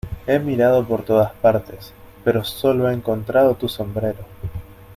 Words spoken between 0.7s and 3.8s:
por todas partes, pero sólo he encontrado tu